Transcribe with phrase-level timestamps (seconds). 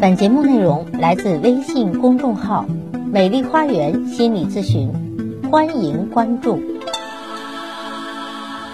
[0.00, 2.64] 本节目内容来自微信公众号
[3.12, 4.90] “美丽花园心理咨询”，
[5.50, 6.58] 欢迎关注。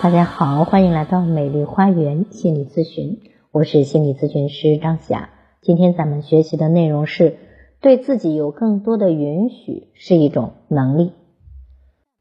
[0.00, 3.18] 大家好，欢迎来到美丽花园心理咨询，
[3.50, 5.30] 我是心理咨询师张霞。
[5.62, 7.39] 今天咱们学习的内容是：
[7.80, 11.12] 对自己有更多的允许是一种能力。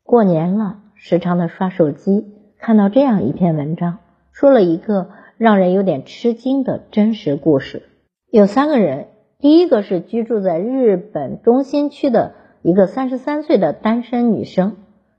[0.03, 2.25] 过年了，时常的刷手机，
[2.57, 3.99] 看到这样一篇文章，
[4.31, 7.83] 说了一个让人有点吃惊的真实故事。
[8.31, 9.07] 有三个人，
[9.39, 14.77] 第一个是居住在日本中心区的一个三十三岁的单身女生，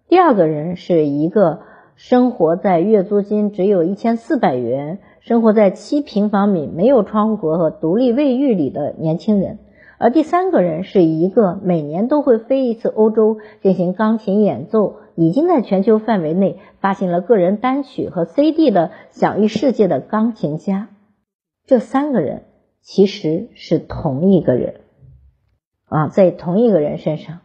[0.09, 1.61] 第二个人是一个
[1.95, 9.59] 生活在月租金只有一千四百元、生活在七平方米、没有窗户和独立卫浴里的年轻人，
[9.99, 20.89] 而第三个人是一个每年都会飞一次欧洲进行钢琴演奏，已经在全球范围内发行了个人单曲和 CD 的享誉世界的钢琴家。
[21.67, 22.43] 这三个人。
[22.89, 24.83] 其实是同一个人
[25.87, 27.41] 啊，在同一个人身上，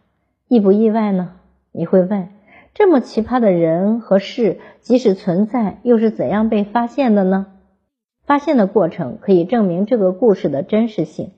[0.48, 1.34] 意不意外呢？
[1.72, 2.28] 你会问，
[2.76, 7.48] 这么奇葩的人和事，即使存在，又是怎样被发现的呢？
[8.24, 11.32] 发现的过程可以证明这个故事的真实性。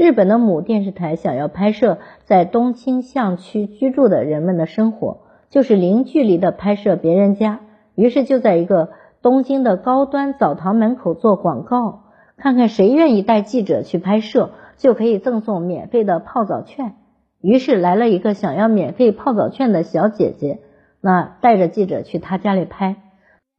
[0.00, 5.18] 日本的母电视台想要拍摄在东青巷区居住的人们的生活，
[5.50, 7.60] 就是零距离的拍摄别人家，
[7.94, 8.88] 于是就在一个
[9.20, 12.04] 东京的高端澡堂门口做广告。
[12.38, 16.94] 看看谁愿意带记者去拍摄，就可以赠送免费的泡澡券。
[17.42, 20.60] 于是来了一个想要免费泡澡券的小姐姐，
[21.02, 22.96] 那带着记者去她家里拍。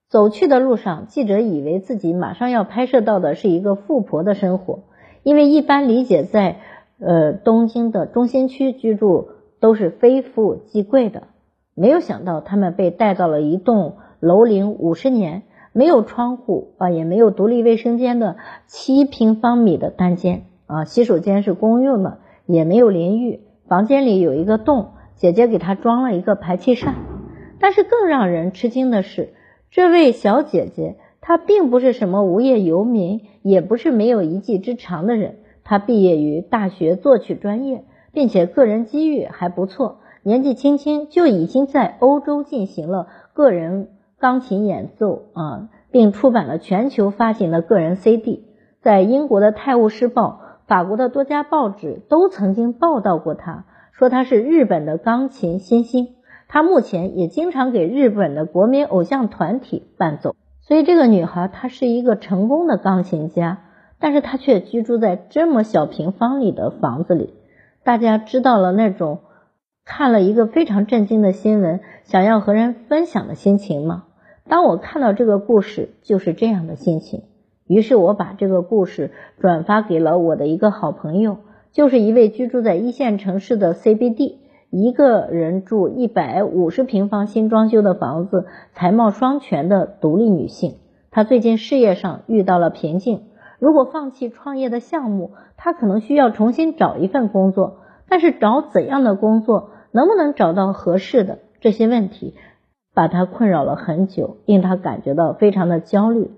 [0.10, 4.80] 走去的路上，记者以为自己马上要拍摄到的是一个富婆的生活，
[5.24, 6.58] 因为一般理解在
[7.00, 11.24] 呃东京的中心区居住都是非富即贵的。
[11.76, 15.44] 没有想到他们被带到了一栋楼龄五十年。
[15.74, 18.36] 没有窗户啊，也没有独立卫生间的
[18.68, 23.40] 七平方米的单间啊，洗手间是公用的，也没有淋浴。
[23.70, 26.96] 房间里有一个洞，姐姐给她装了一个排气扇。
[27.58, 29.30] 但是更让人吃惊的是，
[29.70, 30.98] 这位小姐姐
[31.32, 35.38] 他并不是什么无业游民，也不是没有一技之长的人。
[35.64, 43.88] 他毕业于大学作曲专业，并且个人机遇还不错，年纪轻轻就已经在欧洲进行了个人。
[44.20, 48.44] 钢琴演奏啊，并出版了全球发行的个人 CD，
[48.82, 56.10] 在英国的《泰晤士报》、法国的多家报纸都曾经报道过他，说他是日本的钢琴新星。
[56.50, 60.36] 他目前也经常给日本的国民偶像团体伴奏。
[60.72, 63.58] 所以这个女孩她是一个成功的钢琴家，
[64.00, 67.34] 但是她却居住在这么小平方里的房子里。
[67.84, 69.20] 大家知道了那种
[69.84, 74.06] 看了一个非常震惊的新闻，想要和人分享的心情吗？
[74.48, 77.24] 当我看到这个故事，就是这样的心情。
[77.68, 79.12] 于是我把这个故事
[79.42, 81.40] 转发给了我的一个好朋友，
[81.74, 84.36] 就是一位居住在一线城市的 CBD，
[84.72, 90.76] 一个人住一百五十平方新装修的房子，才貌双全的独立女性。
[91.12, 93.24] 她最近事业上遇到了瓶颈，
[93.60, 97.80] 如果放弃创业的项目，她可能需要重新找一份工作。
[98.08, 102.36] 但是找怎样的工作，能不能找到合适的这些问题？
[102.94, 106.32] 把他困扰了很久，令他感觉到非常的焦虑。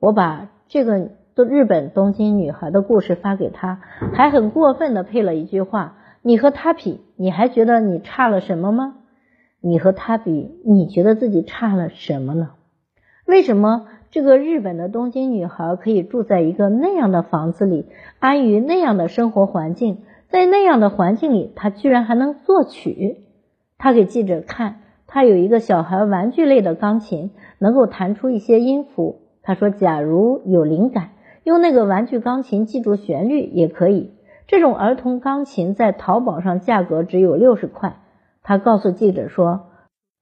[0.00, 3.80] 我把这个日本东京女孩的故事发给他，
[4.12, 8.96] 还很过分的配了一句话：“你和他比，你还觉得你差了什么吗？
[9.60, 12.50] 你和他比，你觉得自己差了什么呢？
[13.26, 17.86] 为什么这个日本的东京女孩可以住在一个那样的房子里，
[18.18, 23.18] 安于那样的生活环境，在那样的环境里，她居然还能作曲？
[23.78, 24.76] 她给记者看。”
[25.12, 29.22] 他有一个小孩玩具类的钢琴，能够弹出一些音符。
[29.42, 31.10] 他说：“假如有灵感，
[31.42, 34.12] 用那个玩具钢琴记住旋律也可以。”
[34.50, 38.00] 这种儿童钢琴在淘宝上价格只有六十块。
[38.42, 39.68] 他告诉记者说：“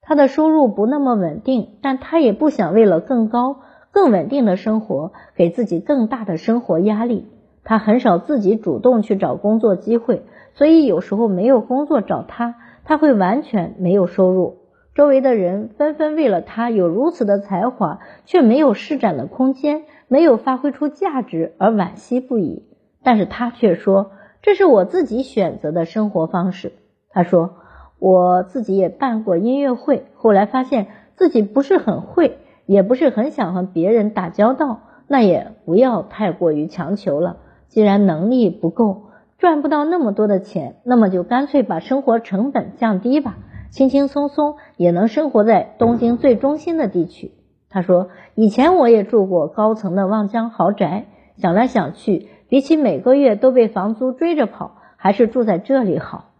[0.02, 7.26] 他的收入不那么稳定，但他也不想为了更高、更稳定的生活给自己更大的生活压力。
[7.64, 14.58] 他很少自己主动去找工作机会，所以有时候没有工作找他，他会完全没有收入。”
[14.94, 22.64] 周围的人纷纷为了他有如此的才华却没有施展的空间，没有发挥出价值而惋惜不已。
[23.02, 24.10] 但是他却说
[24.42, 26.72] ：“这是我自己选择的生活方式。”
[27.10, 27.56] 他说
[27.98, 34.80] ：“我自己也办过音乐会，后来发现自己不是很会，也不是很想和别人打交道。
[35.06, 37.38] 那也不要太过于强求了。
[37.68, 39.04] 既然能力不够，
[39.38, 43.38] 赚不到那么多的钱，那么就干脆把生活成本降低吧。”
[43.70, 47.32] 轻轻松松也能生活在东京最中心的地区。
[47.68, 51.04] 他说：“以前我也住过高层的望江豪宅，
[51.36, 56.30] 想来想去，比起每个月都被房租追着跑，还是住在这里好。”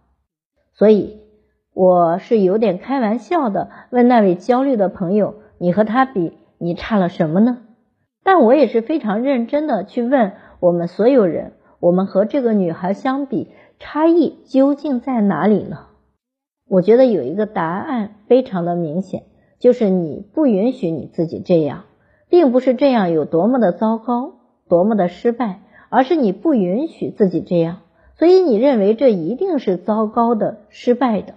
[0.73, 1.21] 所以，
[1.73, 7.59] 我是有点开玩笑的问那位焦虑的朋友：“你和他比，你差了什么呢？”
[8.23, 13.47] 但我也是非常认真的去问我们所有人：我们和这个女孩相比，
[13.79, 15.87] 差异究竟在哪里呢？
[16.67, 19.23] 我觉得有一个答案非常的明显。
[19.59, 21.83] 就是你不允许你自己这样，
[22.29, 24.35] 并不是这样有多么的糟糕，
[24.69, 25.59] 多么的失败，
[25.89, 27.81] 而是你不允许自己这样，
[28.17, 31.33] 所以你认为这一定是糟糕的、失败的。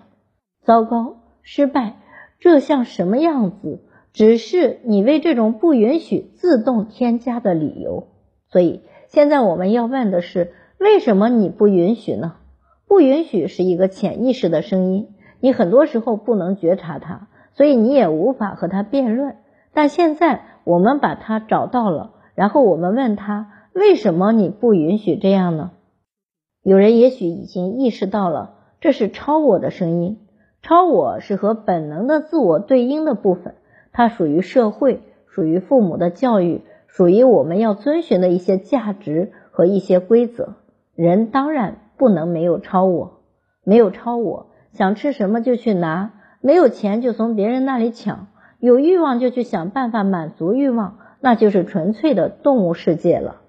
[0.64, 1.96] 糟糕、失败，
[2.38, 3.80] 这像什么样子？
[4.12, 8.08] 只是你为这种不允许自动添加的理由。
[8.50, 12.34] 所以现在我们要问的是：为什么你不允许呢？
[12.86, 15.08] 不允许是一个潜意识的声音，
[15.40, 17.28] 你很多时候不能觉察它。
[17.54, 19.36] 所以你也无法和它辩论，
[19.74, 25.70] 但现在我们把它找到了，然后我们问他为什么你不允许这样呢？
[26.62, 30.18] 有人也许已经意识到了，这是超我的声音。
[30.60, 33.54] 超我是和本能的自我对应的部分，
[33.90, 40.54] 它属于社会，属于父母的教育，属于我们要遵循的一些价值和一些规则。
[40.94, 43.20] 人当然不能没有超我，
[43.64, 46.12] 没有超我，想吃什么就去拿。
[46.42, 48.26] 没有钱就从别人那里抢，
[48.58, 53.41] 有欲望就去想办法满足欲望，那就是纯粹的动物世界了。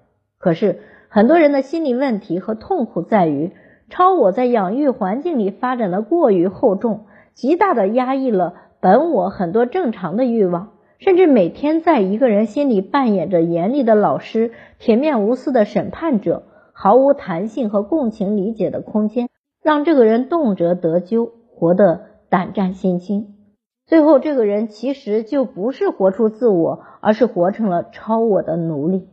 [0.44, 3.52] 可是很多人的心理问题和痛苦在于，
[3.88, 16.42] 超我在养育环境里发展的过于厚重，极大的压抑了本我很多正常的欲望，甚至每天在一个人心里扮演着严厉的老师、铁面无私的审判者，
[16.74, 19.30] 毫无弹性和共情理解的空间，
[19.62, 22.02] 让这个人动辄得咎，活得。
[22.28, 23.28] 胆战心惊，
[23.86, 29.08] 最后这个人其实就不是活出自我，而是活成了超我的奴隶。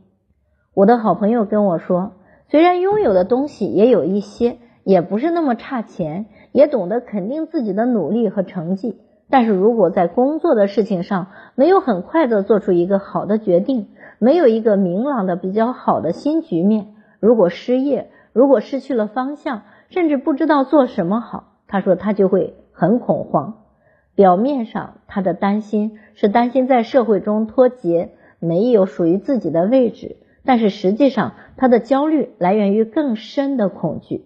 [0.74, 2.14] 我的好朋友跟我说，
[2.48, 22.56] 虽然拥有的东西也有一些，也不是那么差钱，也懂得肯定自己的努力和成绩，但是如果在工作的事情上没有很快的做出一个好的决定，没有一个明朗的比较好的新局面，如果失业，如果失去了方向，甚至不知道做什么好，他说他就会。
[22.74, 23.66] 很恐慌，
[24.16, 34.26] 表面上他的担心是担心在社会中脱节，没有属于自己的位置，但是实际上他的焦虑来源于更深的恐惧。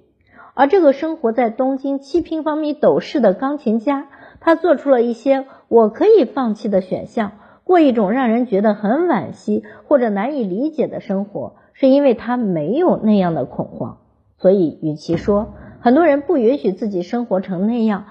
[0.54, 4.08] 而这个生活在东京七平方米斗室的钢琴家，
[4.40, 7.34] 他做出了一些我可以放弃的选项，
[7.66, 13.98] 过一种让人觉得很惋惜或者难以理解的生活，是因为他没有那样的恐慌。
[14.38, 18.06] 所以，与其说很多人不允许自己生活成那样，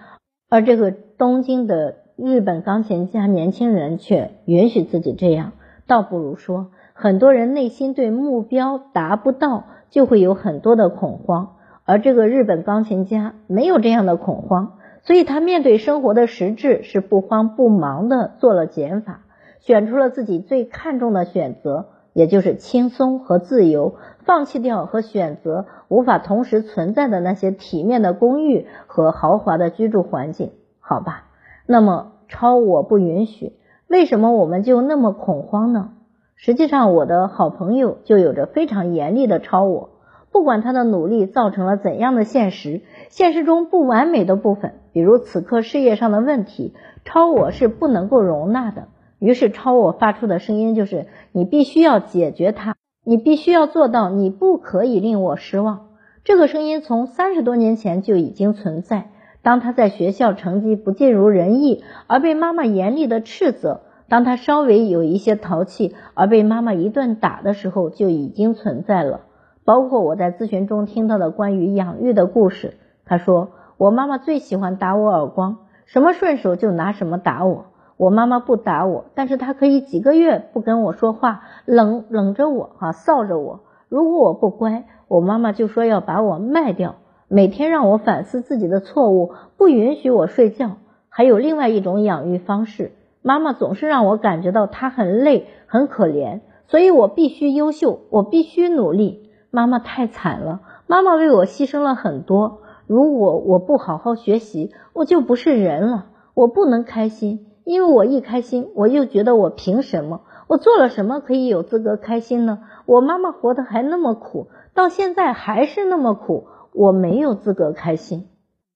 [0.51, 5.53] 而这个东京的日本钢琴家年轻人却允许自己这样，
[5.87, 19.23] 倒不如说，很多人内心对目标达不到就会有很多的恐慌，而这个日本钢琴家没有这样的恐慌，所以他面对生活的实质是不慌不忙的做了减法，
[19.59, 23.97] 选出了自己最看重的选择，也就是轻松和自由。
[24.21, 31.25] 放弃掉和选择无法同时存在的那些体面的公寓和豪华的居住环境，好吧？
[31.67, 33.53] 那么超我不允许，
[33.89, 35.91] 为什么我们就那么恐慌呢？
[36.37, 39.91] 实际上，我的好朋友就有着非常严厉的超我，
[40.31, 46.75] 不管他的努力造成了怎样的现实，现实中不完美的部分，比如此刻事业上的问题，
[47.05, 48.89] 超我是不能够容纳的。
[49.19, 52.77] 于是，超我发出的声音就是：你必须要解决它。
[53.07, 55.89] 你必须要做到，你不可以令我失望。
[56.25, 59.11] 这个声音从三十多年前就已经存在。
[59.43, 69.21] 当他在学校成绩不尽如人意而被妈妈严厉的斥责，当他稍微有一些淘气而被妈妈一顿打的时候，就已经存在了。
[69.65, 72.75] 包括我在咨询中听到的关于养育的故事。
[73.07, 75.57] 他说，我妈妈最喜欢打我耳光，
[75.87, 77.67] 什么顺手就拿什么打我。
[77.97, 83.61] 我妈妈不打我，但是她可以几个月不跟我说话，冷冷着我，哈，臊着我。
[83.89, 86.97] 如果我不乖，我妈妈就说要把我卖掉，
[87.29, 90.73] 每天让我反思自己的错误，不允许我睡觉。
[91.09, 92.93] 还有另外一种养育方式，
[93.27, 99.31] 妈妈总是让我感觉到她很累、很可怜，所以我必须优秀，我必须努力。
[99.51, 102.59] 妈妈太惨了，妈妈为我牺牲了很多。
[102.87, 107.47] 如果我不好好学习，我就不是人了，我不能开心。
[107.65, 110.21] 因为我一开心，我又觉得我凭什么？
[110.47, 112.59] 我做了什么可以有资格开心呢？
[112.85, 118.29] 我妈妈活得还那么苦，到现在还是那么苦，我没有资格开心。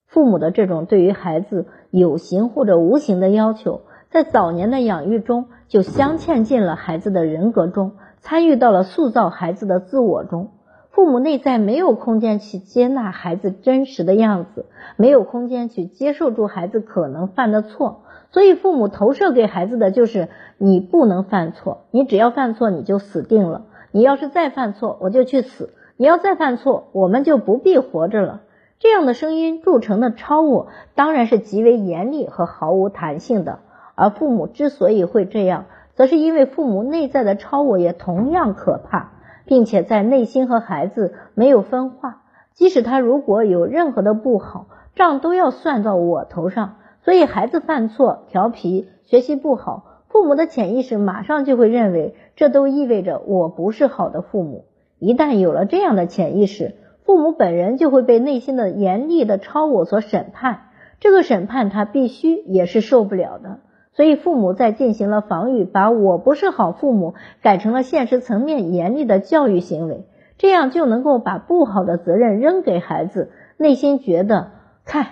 [0.07, 10.51] 父母的这种对于孩子有形或者无形的要求，在早年的养育中就镶嵌进了孩子的人格中，参与到了塑造孩子的自我中。
[10.91, 18.01] 父母内在没有空间去接纳孩子真实的样子，没有空间去接受住孩子可能犯的错，
[18.33, 28.41] 所以父母投射给孩子的就是你不能犯错，你只要犯错你就死定了，你要是再犯错我就去死，你要再犯错我们就不必活着了。
[28.81, 33.61] 这样的声音铸成的超我当然是极为严厉和毫无弹性的，
[33.99, 39.13] 而父母之所以会这样，则是因为父母内在的超我也同样可怕。
[39.49, 42.21] 并且在内心和孩子没有分化，
[42.53, 46.77] 即使他如果有任何的不好，账都要算到我头上。
[47.01, 54.67] 所以孩子犯错、调皮、学习不好，父母的潜意识马上就会认为这都意味着我不是好的父母。
[54.99, 56.75] 一旦有了这样的潜意识，
[57.07, 60.65] 父母本人就会被内心的严厉的超我所审判，
[61.01, 63.61] 这个审判他必须也是受不了的。
[63.99, 70.05] 所以，父母在进行了防御，把我不是好父母改成了现实层面严厉的教育行为，
[70.37, 74.53] 这样就能够把不好的责任扔给孩子，内心觉得，
[74.85, 75.07] 看，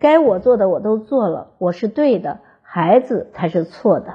[0.00, 4.12] 该我做的我都做了，我是对的，孩子才是错的。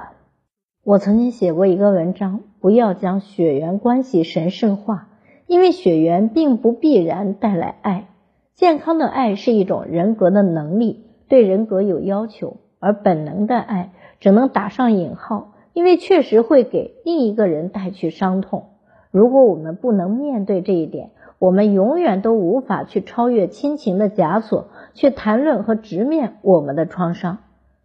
[0.84, 5.08] 我曾经写过一个文章，不要将血缘关系神圣化，
[5.46, 8.08] 因为血缘并不必然带来爱，
[8.54, 13.92] 健康的爱是一种人格的能力，对人格有要求，而本能的爱。
[14.20, 18.66] 只能打上引号，因为确实会给另一个人带去伤痛。
[19.10, 27.38] 如果我们不能面对这一点，我们永远都无法去超越亲情的枷锁，去谈论和直面我们的创伤。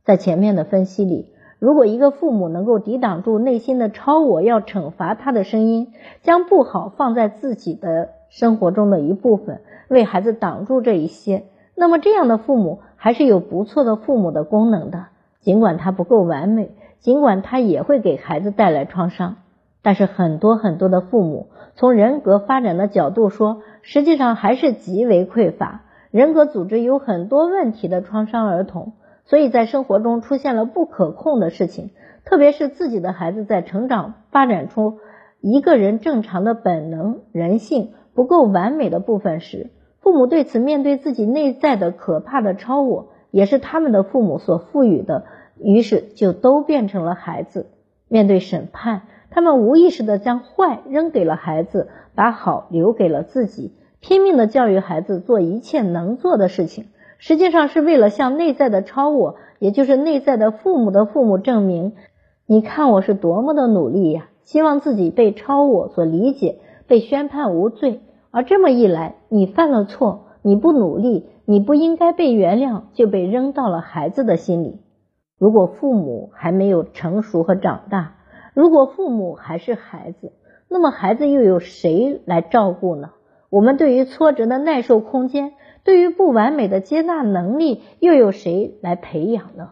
[0.03, 15.05] 在前面的分析里，如果一个父母能够抵挡住内心的超我要惩罚他的声音，将不好放在自己的生活中的一部分，为孩子挡住这一些，那么这样的父母还是有不错的父母的功能的。
[15.45, 16.71] 尽管他不够完美，
[17.01, 19.35] 尽管他也会给孩子带来创伤，
[19.83, 28.93] 但是很多很多的父母从人格发展的角度说，实际上还是极为匮乏，人格组织有很多问题的创伤儿童，
[29.25, 31.91] 所以在生活中出现了不可控的事情，
[32.25, 34.97] 特别是自己的孩子在成长发展出
[35.41, 43.09] 一个人正常的本能人性不够完美的部分时，父母对此面对自己内在的可怕的超我。
[43.31, 45.25] 也是他们的父母所赋予的，
[45.59, 47.67] 于是就都变成了孩子。
[48.07, 56.85] 面对审判，他们无意识的将坏扔给了孩子，把好留给了自己，拼命的教育孩子做一切能做的事情，
[57.17, 61.93] 实际上是为了向内在的超我，也就是内在的父母的父母证明：
[62.45, 64.29] 你看我是多么的努力呀！
[64.43, 68.01] 希望自己被超我所理解，被宣判无罪。
[68.29, 70.25] 而这么一来，你犯了错。
[70.43, 74.79] 你不努力，你不应该被原谅，就被扔到了孩子的心里。
[75.37, 78.15] 如果父母还没有成熟和长大，
[78.53, 80.31] 如果父母还是孩子，
[80.69, 83.11] 那么孩子又有谁来照顾呢？
[83.49, 89.71] 我们对于挫折的耐受空间，对于不完美的接纳能力，又有谁来培养呢？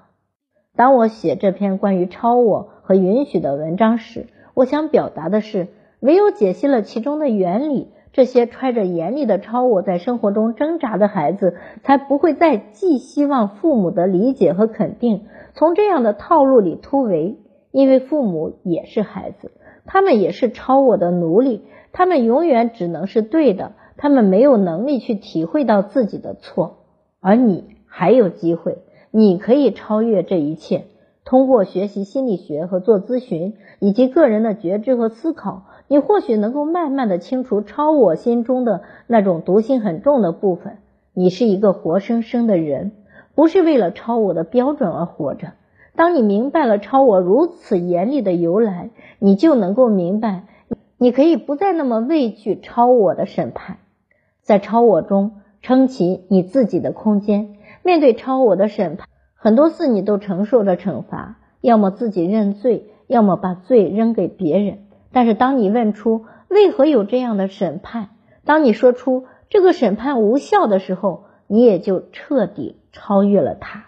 [0.75, 5.67] 当我写这篇关于超我和允许的文章时，我想表达的是，
[5.99, 7.91] 唯有解析了其中的原理。
[8.13, 17.39] 这些揣着严厉的超我在生活中挣扎的孩子，才不会再寄希望父母的理解和肯定，从这样的套路里突围。
[17.71, 19.49] 因为父母也是孩子，
[19.87, 26.85] 他们也是超我的奴隶，他们永远只能是对的，他们没有能力去体会到自己的错。
[27.19, 30.83] 而你还有机会，你可以超越这一切，
[31.25, 35.63] 通过学习心理学和做咨询，以及个人的觉知和思考。
[35.87, 40.77] 你或许能够慢慢的清除超我心中的那种毒性很重的部分。
[41.13, 42.91] 你是一个活生生的人，
[43.35, 45.53] 不是为了超我的标准而活着。
[45.95, 50.45] 当你明白了超我如此严厉的由来，你就能够明白，
[50.97, 53.77] 你可以不再那么畏惧超我的审判，
[54.41, 57.57] 在超我中撑起你自己的空间。
[57.83, 64.79] 面对超我的审判，很多次你都承受着惩罚，要么自己认罪，要么把罪扔给别人。
[65.13, 68.09] 但是，当你问出为何有这样的审判，
[68.43, 73.85] 当你说出这个审判无效的时候，你也就彻底超越了他。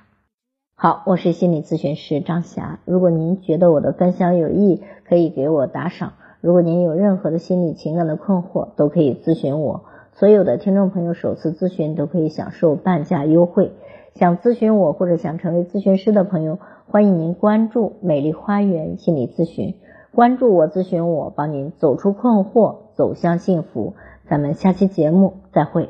[0.75, 2.79] 好，我是心理咨询师张霞。
[2.85, 6.13] 如果您觉得我的分享有益，可以给我打赏。
[6.41, 9.85] 如果您有任何的心理情感的困惑，都可以咨询我。
[10.13, 13.71] 所有的听众朋友首次咨询都可以享受半价优惠。
[14.13, 19.75] 想咨询我或者想成为咨询师的朋友，欢迎您关注美丽花园心理咨询。
[20.15, 23.95] 关注我，咨询我，帮您走出困惑，走向幸福。
[24.29, 25.89] 咱们下期节目再会。